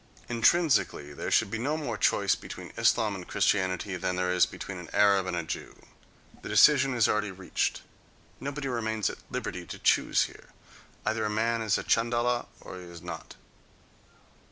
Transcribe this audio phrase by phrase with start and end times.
[0.27, 4.79] Intrinsically there should be no more choice between Islam and Christianity than there is between
[4.79, 5.75] an Arab and a Jew.
[6.41, 7.83] The decision is already reached;
[8.39, 10.47] nobody remains at liberty to choose here.
[11.05, 13.35] Either a man is a Chandala or he is not....